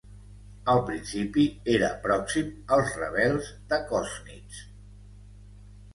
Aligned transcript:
Al 0.71 0.79
principi 0.87 1.43
era 1.75 1.91
pròxim 2.07 2.49
als 2.77 2.97
rebels 3.03 3.53
de 3.75 3.83
Kozhnitz. 3.93 4.65